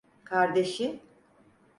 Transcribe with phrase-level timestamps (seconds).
[0.23, 0.99] Kardeşi…